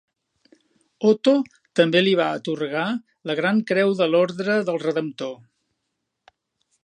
Otto 1.09 1.33
també 1.79 2.01
li 2.07 2.15
va 2.21 2.29
atorgar 2.37 2.87
la 3.31 3.37
Grand 3.41 3.65
Creu 3.73 3.95
de 4.01 4.09
l'Ordre 4.13 4.55
del 4.71 4.83
Redemptor. 4.87 5.35